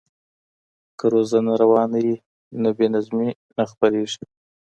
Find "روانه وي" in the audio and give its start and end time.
1.61-2.15